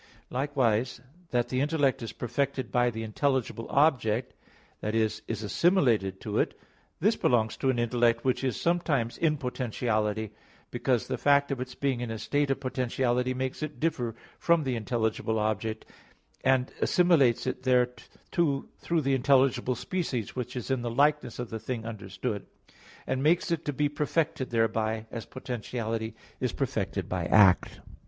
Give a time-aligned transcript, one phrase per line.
[0.31, 0.99] Likewise
[1.29, 4.33] that the intellect is perfected by the intelligible object,
[4.81, 4.95] i.e.
[4.99, 6.57] is assimilated to it,
[6.99, 10.31] this belongs to an intellect which is sometimes in potentiality;
[10.71, 14.63] because the fact of its being in a state of potentiality makes it differ from
[14.63, 15.85] the intelligible object
[16.43, 21.85] and assimilates it thereto through the intelligible species, which is the likeness of the thing
[21.85, 22.47] understood,
[23.05, 27.81] and makes it to be perfected thereby, as potentiality is perfected by act.